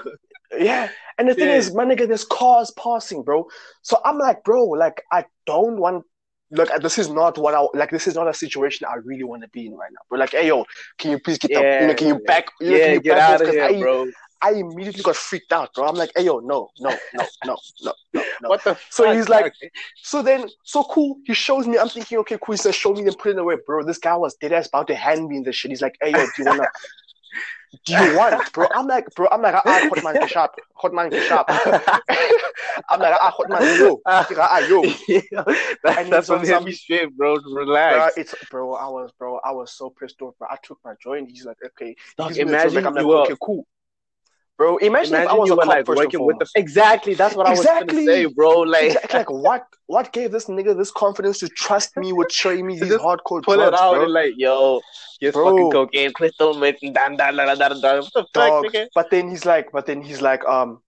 [0.59, 0.91] Yeah.
[1.19, 1.57] And the thing yeah.
[1.57, 3.49] is, my nigga, there's cars passing, bro.
[3.83, 6.05] So I'm like, bro, like, I don't want
[6.51, 7.91] look, this is not what I like.
[7.91, 10.01] This is not a situation I really want to be in right now.
[10.11, 10.65] But like, hey yo,
[10.99, 13.01] can you please get yeah, the, you know, can you back, you know, yeah, you
[13.01, 14.07] get back out of here, I, bro.
[14.43, 15.87] I immediately got freaked out, bro.
[15.87, 18.49] I'm like, hey yo, no, no, no, no, no, no, no.
[18.49, 18.77] What the?
[18.91, 19.17] So fuck?
[19.17, 19.55] he's like,
[20.03, 21.19] so then, so cool.
[21.25, 21.79] He shows me.
[21.79, 22.55] I'm thinking, okay, cool.
[22.55, 23.85] He says, show me and put it away, bro.
[23.85, 25.71] This guy was dead ass about to hand me in the shit.
[25.71, 26.67] He's like, hey yo, do you wanna?
[27.85, 28.67] do you want, bro?
[28.75, 31.47] I'm like, bro, I'm like, ah, hot man shop, hot man shop.
[32.89, 34.83] I'm like, ah, hot man yo, ah, yo.
[35.99, 37.37] and that's what some straight, bro.
[37.37, 37.97] Relax.
[37.97, 38.75] Bro, it's bro.
[38.75, 39.41] I was, bro.
[39.45, 40.35] I was so pissed off.
[40.39, 40.49] Bro.
[40.51, 41.31] I took my joint.
[41.31, 41.97] He's like, okay.
[42.19, 43.67] Dog, imagine like, I'm like, you okay, cool
[44.59, 47.13] Bro, imagine, imagine if I was a cop like working with the exactly.
[47.13, 47.69] That's what exactly.
[47.71, 48.61] I was gonna say, bro.
[48.61, 52.67] Like, exactly, like what what gave this nigga this confidence to trust me with showing
[52.67, 54.05] me these hardcore pull drugs, it out bro?
[54.05, 54.81] and like, yo,
[55.21, 55.51] here's bro.
[55.51, 57.99] fucking cocaine, crystal meth, dan dan dan dan dan.
[58.01, 58.67] What the Dog.
[58.95, 60.81] But then he's like, but then he's like, um,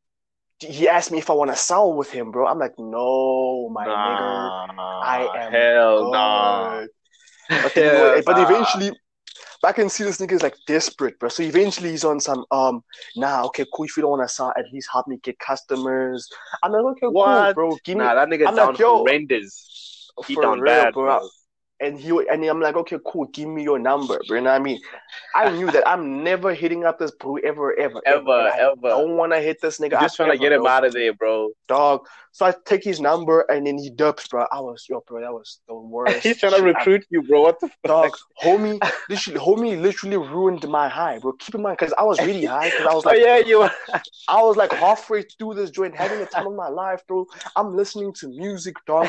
[0.60, 2.46] he asked me if I want to sell with him, bro.
[2.46, 6.10] I'm like, no, my nah, nigga, I am hell no.
[6.10, 6.86] nah.
[7.50, 8.98] But, then, but eventually,
[9.62, 11.28] but I can see this nigga is like desperate, bro.
[11.28, 12.82] So eventually he's on some um
[13.16, 13.86] nah, okay, cool.
[13.86, 16.28] If you don't want to sell, at least help me get customers.
[16.62, 17.54] I'm like, okay, what?
[17.54, 17.78] cool, bro.
[17.84, 20.10] Give me nah, that nigga I'm down like, Yo, horrendous.
[20.26, 21.18] He down real, bad, bro.
[21.18, 21.28] bro
[21.80, 24.36] and he and I'm like, okay, cool, give me your number, bro.
[24.36, 24.80] You know what I mean?
[25.34, 28.86] I knew that I'm never hitting up this bro ever, ever, ever, ever.
[28.86, 29.92] I don't want to hit this nigga.
[29.92, 31.50] You're just trying to get him out of there, bro.
[31.68, 32.06] Dog.
[32.38, 34.46] So I take his number and then he dubs, bro.
[34.52, 35.20] I was yo, bro.
[35.20, 36.22] That was the worst.
[36.22, 37.42] He's trying to recruit I, you, bro.
[37.42, 37.78] What the fuck?
[37.84, 41.32] Dog, homie, literally, homie, literally ruined my high, bro.
[41.32, 43.38] Keep in mind, because I was really high, because I was oh, like, oh, yeah,
[43.38, 43.58] you.
[43.58, 43.70] Were...
[44.28, 47.26] I was like halfway through this joint, having the time of my life, bro.
[47.56, 49.08] I'm listening to music, dog,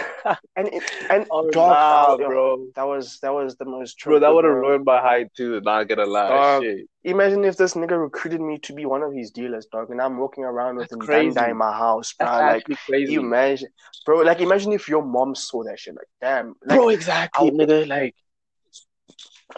[0.56, 2.68] and it, and oh, dog, nah, bro.
[2.76, 4.13] That was that was was the most true.
[4.13, 5.60] Bro, that would have ruined my high too.
[5.62, 6.30] Not gonna lie.
[6.30, 6.89] Dog, Shit.
[7.05, 10.17] Imagine if this nigga recruited me to be one of his dealers, dog, and I'm
[10.17, 12.27] walking around with a him in my house, bro.
[12.27, 13.15] That's like, crazy.
[13.15, 13.69] imagine,
[14.05, 14.19] bro.
[14.19, 15.95] Like, imagine if your mom saw that shit.
[15.95, 16.89] Like, damn, like, bro.
[16.89, 17.88] Exactly, nigga.
[17.88, 18.15] Like,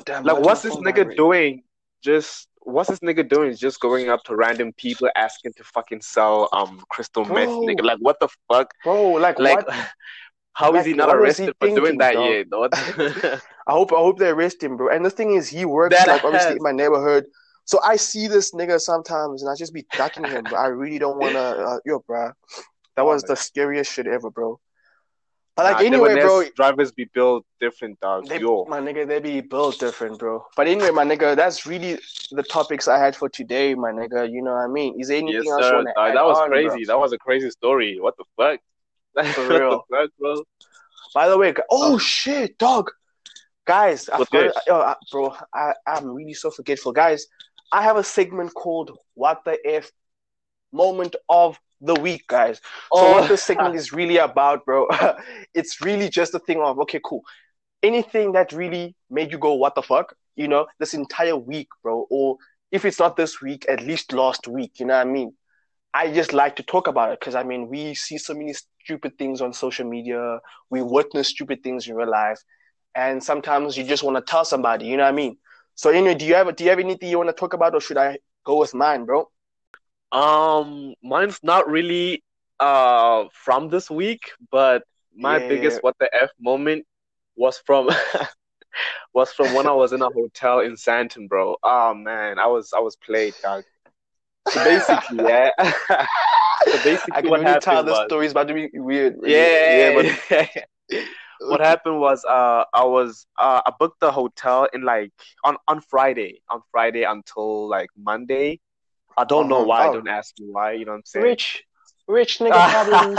[0.06, 0.23] damn.
[0.23, 1.63] Like, what's this nigga doing?
[2.04, 3.56] Just what's this nigga doing?
[3.56, 7.84] Just going up to random people asking to fucking sell um crystal bro, meth, nigga.
[7.84, 9.13] Like, what the fuck, bro?
[9.13, 9.65] Like, like.
[9.65, 9.75] What?
[10.54, 12.48] How is he not arrested he for doing that yet?
[13.68, 14.94] I hope I hope they arrest him, bro.
[14.94, 17.26] And the thing is, he works that like obviously in my neighborhood,
[17.66, 20.44] so I see this nigga sometimes, and I just be ducking him.
[20.44, 22.32] But I really don't wanna, uh, yo, bro.
[22.96, 24.60] That was the scariest shit ever, bro.
[25.56, 28.28] But like nah, anyway, bro, drivers be built different, dog.
[28.28, 28.66] They, Yo.
[28.66, 30.46] My nigga, they be built different, bro.
[30.56, 32.00] But anyway, my nigga, that's really
[32.32, 34.32] the topics I had for today, my nigga.
[34.32, 35.00] You know what I mean?
[35.00, 36.86] Is there anything yes, else sir, That was on, crazy.
[36.86, 36.86] Bro?
[36.88, 37.98] That was a crazy story.
[38.00, 38.60] What the fuck?
[39.34, 40.43] For real, fuck, bro.
[41.13, 42.91] By the way, oh, oh shit, dog,
[43.65, 47.26] guys, I forgot, yo, bro, I I'm really so forgetful, guys.
[47.71, 49.91] I have a segment called "What the F"
[50.71, 52.58] moment of the week, guys.
[52.93, 53.12] So oh.
[53.13, 54.88] what this segment is really about, bro,
[55.54, 57.24] it's really just a thing of okay, cool.
[57.84, 60.15] Anything that really made you go, what the fuck?
[60.36, 62.38] You know, this entire week, bro, or
[62.71, 64.80] if it's not this week, at least last week.
[64.80, 65.34] You know what I mean?
[65.93, 69.17] I just like to talk about it because I mean we see so many stupid
[69.17, 72.39] things on social media, we witness stupid things in real life,
[72.95, 75.38] and sometimes you just want to tell somebody, you know what I mean?
[75.75, 77.82] So anyway, do you have do you have anything you want to talk about, or
[77.82, 79.30] should I go with mine, bro?
[80.12, 82.23] Um, mine's not really
[82.60, 84.84] uh from this week, but
[85.15, 85.47] my yeah.
[85.47, 86.86] biggest what the f moment
[87.36, 87.89] was from
[89.13, 91.58] was from when I was in a hotel in Sandton, bro.
[91.63, 93.63] Oh man, I was I was played, dog.
[94.49, 95.49] So basically, yeah.
[96.65, 99.17] so basically, I can what happened tell was, the stories about to be weird.
[99.23, 100.13] Yeah, yeah.
[100.89, 101.04] But...
[101.41, 105.12] what happened was, uh, I was, uh, I booked the hotel in like
[105.43, 108.60] on on Friday, on Friday until like Monday.
[109.17, 109.60] I don't uh-huh.
[109.62, 109.88] know why.
[109.88, 109.93] Oh.
[109.93, 110.73] Don't ask me why.
[110.73, 111.25] You know what I'm saying?
[111.25, 111.63] Rich,
[112.08, 113.15] rich nigga problems.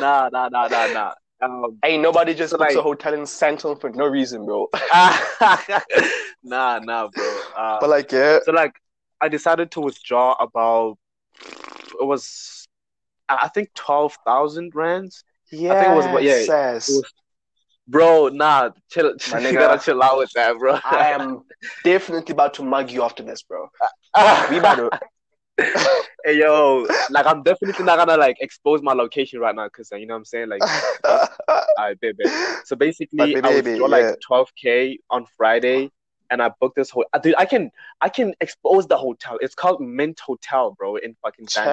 [0.00, 1.12] nah, nah, nah, nah, nah.
[1.42, 4.68] Um, Ain't nobody just books like, a hotel in Sandton for no reason, bro.
[6.42, 7.40] nah, nah, bro.
[7.56, 8.40] Uh, but like, yeah.
[8.44, 8.74] So like,
[9.20, 10.98] I decided to withdraw about
[12.00, 12.66] it was
[13.28, 15.24] I think twelve thousand rands.
[15.52, 16.76] Yeah, I think it was yeah.
[16.76, 17.12] It was,
[17.86, 19.14] bro, nah, chill.
[19.32, 20.78] My you gotta chill out with that, bro.
[20.84, 21.42] I am
[21.84, 23.68] definitely about to mug you after this, bro.
[24.50, 24.90] we about to.
[26.24, 30.06] hey yo, like I'm definitely not gonna like expose my location right now because you
[30.06, 30.62] know what I'm saying like,
[31.78, 32.24] I baby.
[32.64, 33.86] So basically, baby, I was yeah.
[33.86, 35.90] like 12k on Friday,
[36.30, 37.20] and I booked this hotel.
[37.22, 39.38] Dude, I can I can expose the hotel.
[39.40, 41.64] It's called Mint Hotel, bro, in fucking San.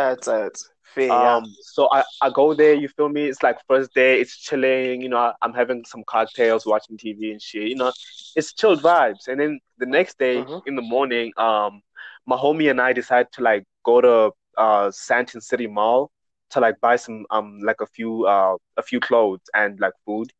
[1.10, 3.26] Um, so I, I go there, you feel me?
[3.26, 7.42] It's like first day, it's chilling, you know, I'm having some cocktails, watching TV and
[7.42, 7.92] shit, you know,
[8.36, 9.28] it's chilled vibes.
[9.28, 10.60] And then the next day mm-hmm.
[10.66, 11.82] in the morning, um,
[12.26, 16.10] my homie and I decided to like go to uh Sandton City Mall
[16.50, 20.32] to like buy some um like a few uh a few clothes and like food.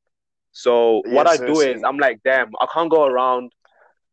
[0.52, 3.52] So yes, what I do is I'm like, damn, I can't go around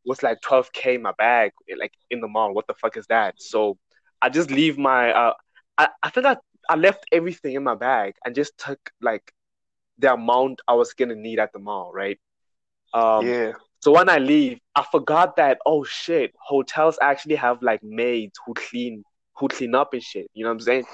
[0.05, 2.53] was like 12k in my bag, like in the mall.
[2.53, 3.35] What the fuck is that?
[3.39, 3.79] So
[4.21, 5.13] I just leave my.
[5.13, 5.35] Uh,
[5.79, 6.37] I I think I
[6.69, 9.33] I left everything in my bag and just took like
[9.99, 12.19] the amount I was gonna need at the mall, right?
[12.93, 13.53] Um, yeah.
[13.81, 18.55] So when I leave, I forgot that oh shit, hotels actually have like maids who
[18.55, 19.05] clean
[19.37, 20.27] who clean up and shit.
[20.33, 20.85] You know what I'm saying?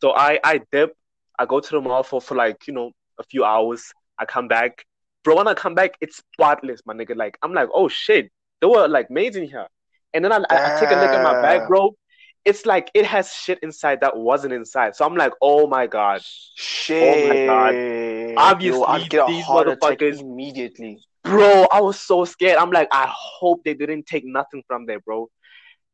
[0.00, 0.96] So I I dip,
[1.38, 3.92] I go to the mall for for like you know a few hours.
[4.18, 4.84] I come back,
[5.24, 5.36] bro.
[5.36, 7.16] When I come back, it's spotless, my nigga.
[7.16, 8.30] Like I'm like oh shit,
[8.62, 9.66] there were like maids in here.
[10.14, 11.96] And then I, I, I take a look at my bag, bro.
[12.44, 14.94] it's like it has shit inside that wasn't inside.
[14.94, 16.22] So I'm like, oh my god,
[16.54, 17.02] shit.
[17.02, 18.34] Oh my god.
[18.36, 21.00] Obviously, Yo, I'd get these motherfuckers immediately.
[21.24, 22.56] Bro, I was so scared.
[22.58, 25.28] I'm like, I hope they didn't take nothing from there, bro.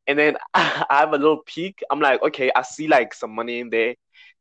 [0.07, 1.83] And then I have a little peek.
[1.91, 3.95] I'm like, okay, I see like some money in there.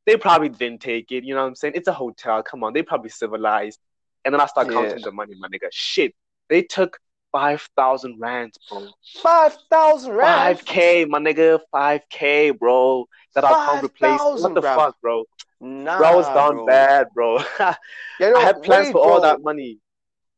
[0.05, 1.23] They probably didn't take it.
[1.23, 1.73] You know what I'm saying?
[1.75, 2.43] It's a hotel.
[2.43, 3.79] Come on, they probably civilized.
[4.25, 4.73] And then I start yeah.
[4.73, 5.67] counting the money, my nigga.
[5.71, 6.13] Shit,
[6.49, 6.99] they took
[7.37, 8.87] five thousand rands, bro.
[9.21, 10.61] Five thousand rands.
[10.61, 11.59] Five k, my nigga.
[11.71, 13.05] Five k, bro.
[13.35, 14.19] That I can't replace.
[14.19, 14.75] What the bro.
[14.75, 15.23] fuck, bro?
[15.61, 16.65] Nah, bro, I was down bro.
[16.65, 17.37] bad, bro.
[17.59, 17.75] I
[18.19, 19.79] had plans wait, for all that money.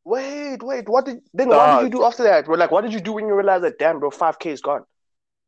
[0.03, 0.89] Wait, wait.
[0.89, 1.49] What did then?
[1.49, 1.57] Dog.
[1.57, 2.55] What did you do after that, bro?
[2.57, 4.83] Like, what did you do when you realized that, damn, bro, five k is gone?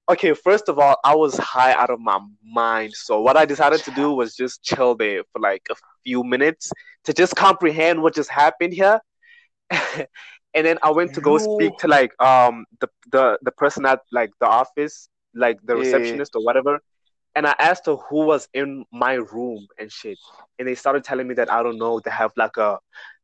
[0.09, 2.93] Okay, first of all, I was high out of my mind.
[2.93, 6.71] So what I decided to do was just chill there for like a few minutes
[7.05, 8.99] to just comprehend what just happened here.
[10.53, 14.01] and then I went to go speak to like um the the the person at
[14.11, 16.41] like the office, like the receptionist yeah.
[16.41, 16.79] or whatever.
[17.33, 20.19] And I asked her who was in my room and shit.
[20.59, 22.79] And they started telling me that I don't know, they have like a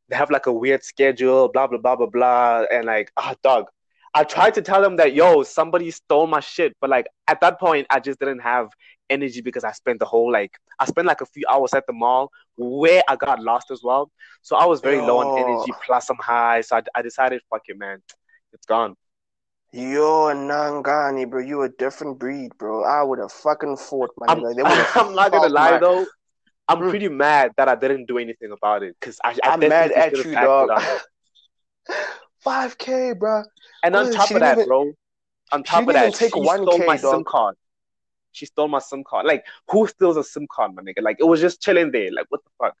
[0.08, 2.64] they have like a weird schedule, blah blah blah blah blah.
[2.72, 3.66] And like, ah, oh, dog.
[4.14, 7.60] I tried to tell them that yo, somebody stole my shit, but like at that
[7.60, 8.68] point, I just didn't have
[9.10, 11.92] energy because I spent the whole like I spent like a few hours at the
[11.92, 14.10] mall where I got lost as well.
[14.42, 15.72] So I was very low on energy.
[15.84, 18.02] Plus, I'm high, so I, I decided, fuck it, man,
[18.52, 18.94] it's gone.
[19.72, 22.84] Yo, Nangani, bro, you a different breed, bro.
[22.84, 24.42] I would have fucking fought, my I'm,
[24.94, 25.78] I'm not gonna lie my...
[25.78, 26.06] though.
[26.68, 26.90] I'm mm.
[26.90, 30.16] pretty mad that I didn't do anything about it because I, I am mad at
[30.16, 30.70] you, dog.
[32.40, 33.42] Five k, bro.
[33.82, 34.92] And on top of that, even, bro,
[35.52, 37.14] on top of that, take she 1K, stole my dog.
[37.14, 37.54] SIM card.
[38.32, 39.26] She stole my SIM card.
[39.26, 41.02] Like, who steals a SIM card, my nigga?
[41.02, 42.10] Like, it was just chilling there.
[42.12, 42.76] Like, what the fuck?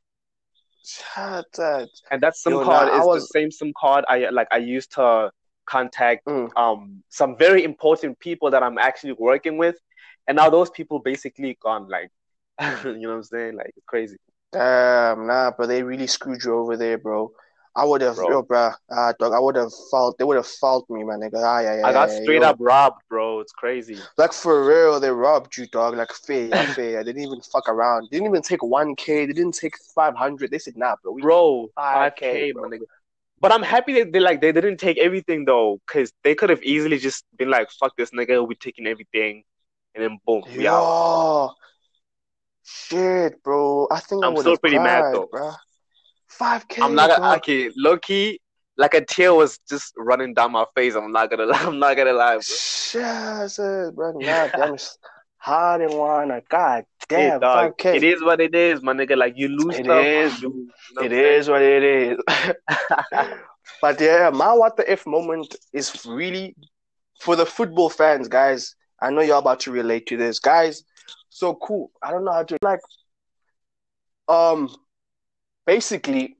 [1.16, 1.88] That.
[2.10, 3.22] And that SIM Yo, card nah, is was...
[3.22, 4.48] the same SIM card I like.
[4.50, 5.30] I used to
[5.66, 6.48] contact mm.
[6.56, 9.76] um some very important people that I'm actually working with,
[10.26, 11.88] and now those people basically gone.
[11.88, 12.10] Like,
[12.84, 13.56] you know what I'm saying?
[13.56, 14.16] Like, crazy.
[14.52, 17.32] Damn, nah, but they really screwed you over there, bro.
[17.78, 18.28] I would have, bro.
[18.30, 21.40] yo, bro, uh, dog, I would have felt, they would have felt me, man, nigga.
[21.42, 22.48] Ah, yeah, yeah, I got yeah, straight yo.
[22.50, 23.38] up robbed, bro.
[23.40, 23.96] It's crazy.
[24.16, 25.96] Like, for real, they robbed you, dog.
[25.96, 27.04] Like, fair, fair.
[27.04, 28.08] They didn't even fuck around.
[28.10, 29.26] They didn't even take 1K.
[29.26, 30.50] They didn't take 500.
[30.50, 31.16] They said, nah, bro.
[31.18, 32.70] Bro, 5K, 5K bro.
[32.70, 32.86] nigga.
[33.40, 36.62] But I'm happy that they like they didn't take everything though, because they could have
[36.64, 39.44] easily just been like, "Fuck this nigga, we taking everything,"
[39.94, 41.54] and then boom, we out.
[42.64, 43.86] Shit, bro.
[43.92, 45.52] I think I'm still pretty cried, mad though, bro.
[46.28, 46.82] Five K.
[46.82, 47.70] I'm not gonna, okay.
[47.76, 48.40] Low key,
[48.76, 50.94] like a tear was just running down my face.
[50.94, 51.58] I'm not gonna lie.
[51.58, 52.34] I'm not gonna lie.
[52.34, 52.40] Bro.
[52.42, 54.12] Shit, bro.
[54.20, 54.76] God damn,
[55.38, 56.40] hard and one.
[56.48, 57.96] God damn, five K.
[57.96, 59.16] It is what it is, my nigga.
[59.16, 59.78] Like you lose.
[59.78, 60.42] It stuff, is.
[60.42, 62.18] You, you know it is what it is.
[63.82, 66.54] but yeah, my what the if moment is really
[67.20, 68.74] for the football fans, guys.
[69.00, 70.82] I know you're about to relate to this, guys.
[71.30, 71.92] So cool.
[72.02, 72.80] I don't know how to like.
[74.26, 74.68] Um,
[75.68, 76.38] basically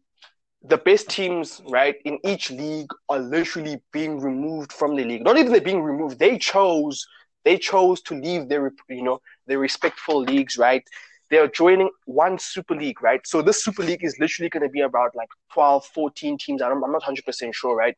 [0.62, 5.22] the best teams, right, in each league are literally being removed from the league.
[5.22, 7.06] Not even they're being removed; they chose
[7.44, 10.84] they chose to leave their you know their respectful leagues, right?
[11.30, 13.20] They are joining one super league, right?
[13.32, 16.62] So this super league is literally going to be about like 12, 14 teams.
[16.62, 17.94] I'm not 100% sure, right?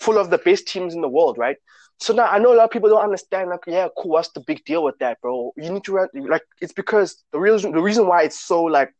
[0.00, 1.56] Full of the best teams in the world, right?
[2.00, 3.50] So now I know a lot of people don't understand.
[3.50, 4.12] Like, yeah, cool.
[4.12, 5.52] What's the big deal with that, bro?
[5.56, 6.46] You need to like.
[6.60, 8.92] It's because the reason the reason why it's so like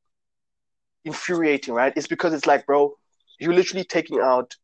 [1.08, 1.92] infuriating, right?
[1.96, 2.94] It's because it's like, bro,
[3.40, 4.54] you're literally taking out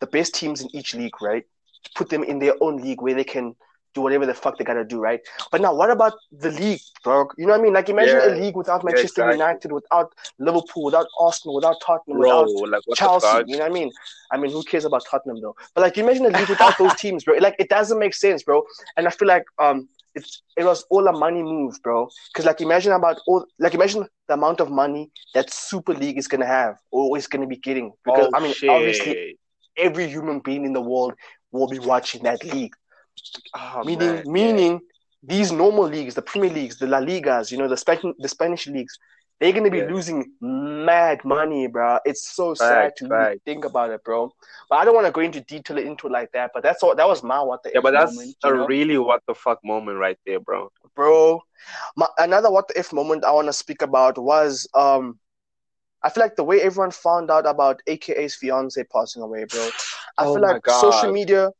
[0.00, 1.44] the best teams in each league, right?
[1.84, 3.54] To put them in their own league where they can
[3.94, 5.20] do whatever the fuck they gotta do, right?
[5.50, 7.28] But now, what about the league, bro?
[7.36, 7.74] You know what I mean?
[7.74, 8.34] Like, imagine yeah.
[8.34, 9.38] a league without Manchester yeah, exactly.
[9.38, 13.44] United, without Liverpool, without Arsenal, without Tottenham, bro, without like, Chelsea.
[13.46, 13.92] You know what I mean?
[14.30, 15.56] I mean, who cares about Tottenham though?
[15.74, 17.36] But like, imagine a league without those teams, bro.
[17.36, 18.62] Like, it doesn't make sense, bro.
[18.96, 22.08] And I feel like um, it's it was all a money move, bro.
[22.32, 26.28] Because like, imagine about all like imagine the amount of money that Super League is
[26.28, 27.92] gonna have or is gonna be getting.
[28.04, 28.70] Because oh, I mean, shit.
[28.70, 29.38] obviously,
[29.76, 31.14] every human being in the world
[31.50, 32.74] will be watching that league.
[33.54, 34.78] Oh, meaning, man, meaning yeah.
[35.36, 38.66] these normal leagues, the Premier Leagues, the La Ligas, you know, the Spanish, the Spanish
[38.66, 38.98] leagues,
[39.40, 39.86] they're gonna be yeah.
[39.86, 41.98] losing mad money, bro.
[42.04, 43.42] It's so sad to right.
[43.44, 44.32] think about it, bro.
[44.70, 46.52] But I don't want to go into detail into it like that.
[46.54, 46.94] But that's all.
[46.94, 47.80] That was my what the yeah.
[47.80, 48.66] But that's moment, a know?
[48.66, 50.70] really what the fuck moment right there, bro.
[50.94, 51.42] Bro,
[51.96, 55.18] my, another what the if moment I want to speak about was um.
[56.04, 59.68] I feel like the way everyone found out about AKA's fiance passing away, bro.
[60.18, 60.80] I oh feel like God.
[60.80, 61.50] social media,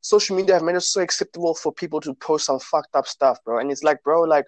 [0.00, 3.38] social media have made it so acceptable for people to post some fucked up stuff,
[3.44, 3.60] bro.
[3.60, 4.46] And it's like, bro, like,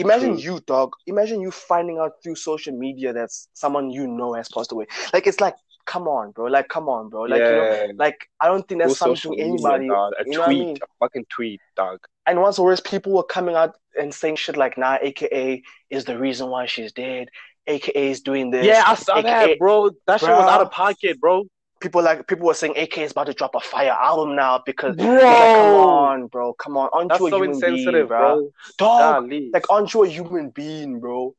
[0.00, 0.92] imagine you, dog.
[1.06, 4.86] Imagine you finding out through social media that someone you know has passed away.
[5.12, 5.54] Like, it's like
[5.90, 6.46] come on, bro.
[6.46, 7.22] Like, come on, bro.
[7.22, 7.48] Like, yeah.
[7.48, 9.88] you know, like I don't think that's Full something anybody.
[9.88, 10.76] Media, a tweet, I mean?
[10.76, 11.98] a fucking tweet, dog.
[12.26, 16.04] And once the worst, people were coming out and saying shit like, "Nah, AKA is
[16.04, 17.28] the reason why she's dead.
[17.66, 19.90] AKA is doing this." Yeah, I saw AKA, that, bro.
[20.06, 21.44] That bro, shit was out of pocket, bro.
[21.80, 24.96] People like people were saying AK is about to drop a fire album now because
[24.96, 28.36] bro, like, come on, bro, come on, aren't That's you a so human being, bro?
[28.36, 28.50] bro.
[28.78, 31.34] Dog, like aren't you a human being, bro?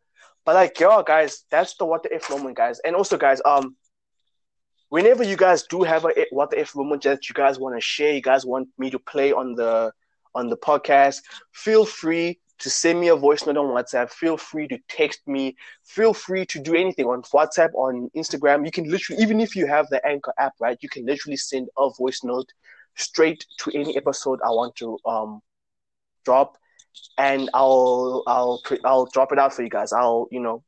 [0.46, 2.80] But like, yo, guys, that's the what the if moment, guys.
[2.80, 3.76] And also, guys, um,
[4.90, 7.82] whenever you guys do have a what the if moment that you guys want to
[7.82, 9.92] share, you guys want me to play on the
[10.34, 11.22] on the podcast,
[11.54, 14.10] feel free to send me a voice note on WhatsApp.
[14.12, 15.56] Feel free to text me.
[15.84, 18.66] Feel free to do anything on WhatsApp, on Instagram.
[18.66, 21.68] You can literally, even if you have the Anchor app, right, you can literally send
[21.78, 22.50] a voice note
[22.96, 25.42] straight to any episode I want to um
[26.26, 26.58] drop,
[27.18, 29.92] and I'll I'll I'll drop it out for you guys.
[29.94, 30.64] I'll you know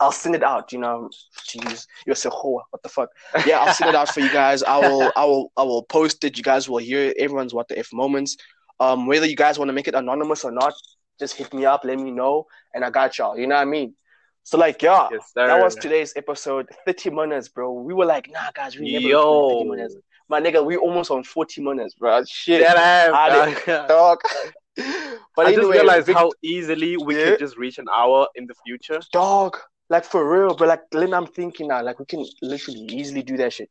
[0.00, 0.72] I'll send it out.
[0.72, 1.10] You know,
[1.48, 3.10] jeez, you're so what the fuck?
[3.46, 4.62] Yeah, I'll send it out for you guys.
[4.62, 6.36] I will, I will, I will post it.
[6.36, 8.36] You guys will hear everyone's what the if moments.
[8.80, 10.74] Um, whether you guys want to make it anonymous or not,
[11.18, 13.38] just hit me up, let me know, and I got y'all.
[13.38, 13.94] You know what I mean?
[14.42, 16.68] So like, yeah, yes, that was today's episode.
[16.84, 17.72] Thirty minutes, bro.
[17.72, 19.50] We were like, nah, guys, we never Yo.
[19.50, 19.96] thirty minutes.
[20.28, 22.22] My nigga, we almost on forty minutes, bro.
[22.24, 24.20] Shit, that dog.
[24.76, 27.30] but I anyway, just realized Vic- how easily we yeah.
[27.30, 29.56] can just reach an hour in the future, dog.
[29.88, 33.36] Like for real, but like then I'm thinking now, like we can literally easily do
[33.38, 33.70] that shit.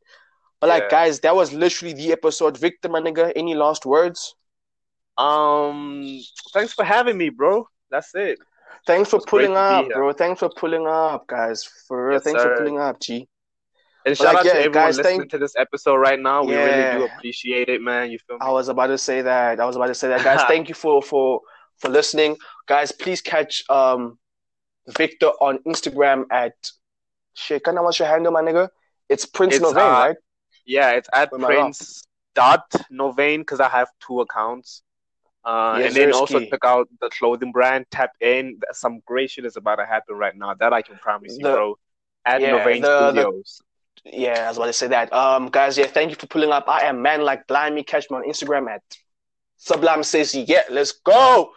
[0.60, 0.90] But like, yeah.
[0.90, 2.56] guys, that was literally the episode.
[2.56, 4.34] Victor, my nigga, any last words?
[5.16, 6.20] Um,
[6.52, 7.68] thanks for having me, bro.
[7.90, 8.38] That's it.
[8.86, 10.12] Thanks for pulling up, bro.
[10.12, 11.64] Thanks for pulling up, guys.
[11.64, 12.56] For real, yes, thanks sir.
[12.56, 13.28] for pulling up, G.
[14.06, 15.30] And shout like, out yeah, to everyone guys, listening thank...
[15.30, 16.44] to this episode right now.
[16.44, 16.64] We yeah.
[16.64, 18.10] really do appreciate it, man.
[18.10, 18.40] You feel me?
[18.42, 19.60] I was about to say that.
[19.60, 20.42] I was about to say that, guys.
[20.48, 21.40] thank you for for
[21.78, 22.92] for listening, guys.
[22.92, 24.18] Please catch um
[24.88, 26.52] Victor on Instagram at
[27.32, 27.64] shit.
[27.64, 28.68] Can I what's your handle, my nigga?
[29.08, 30.16] It's Prince it's, Novaine, uh, right?
[30.66, 34.82] Yeah, it's at Prince dot Novaine because I have two accounts.
[35.44, 37.84] Uh, yes, and then also check out the clothing brand.
[37.90, 38.60] Tap in.
[38.72, 40.54] Some great shit is about to happen right now.
[40.54, 41.78] That I can promise you, the, bro.
[42.24, 43.62] At yeah, Novaine the, Studios.
[44.04, 45.12] The, yeah, I was about to say that.
[45.12, 46.68] Um, guys, yeah, thank you for pulling up.
[46.68, 47.82] I am man like Blimey.
[47.82, 48.82] Catch me on Instagram at
[49.56, 50.62] Sublime says yeah.
[50.70, 51.52] Let's go.